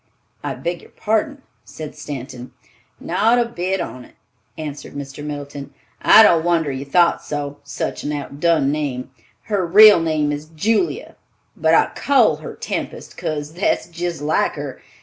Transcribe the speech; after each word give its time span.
"I 0.43 0.55
beg 0.55 0.81
your 0.81 0.89
pardon," 0.89 1.43
said 1.63 1.93
Stanton. 1.95 2.53
"Not 2.99 3.37
a 3.37 3.45
bit 3.45 3.79
on't," 3.79 4.13
answered 4.57 4.95
Mr. 4.95 5.23
Middleton. 5.23 5.75
"I 6.01 6.23
don't 6.23 6.43
wonder 6.43 6.71
you 6.71 6.85
thought 6.85 7.21
so, 7.23 7.59
such 7.63 8.03
an 8.03 8.11
oudun 8.11 8.71
name! 8.71 9.11
Her 9.43 9.63
real 9.63 9.99
name 9.99 10.31
is 10.31 10.47
Julia, 10.55 11.17
but 11.55 11.75
I 11.75 11.91
call 11.93 12.37
her 12.37 12.55
Tempest, 12.55 13.15
'case 13.15 13.51
that's 13.51 13.87
jist 13.89 14.23
like 14.23 14.53
her. 14.55 14.81